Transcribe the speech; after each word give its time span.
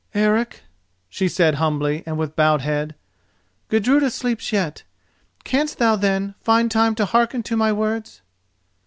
"Eric," 0.15 0.63
she 1.09 1.27
said 1.27 1.53
humbly 1.61 2.01
and 2.07 2.17
with 2.17 2.35
bowed 2.35 2.61
head, 2.63 2.95
"Gudruda 3.69 4.09
sleeps 4.09 4.51
yet. 4.51 4.81
Canst 5.43 5.77
thou, 5.77 5.95
then, 5.95 6.33
find 6.39 6.71
time 6.71 6.95
to 6.95 7.05
hearken 7.05 7.43
to 7.43 7.55
my 7.55 7.71
words?" 7.71 8.23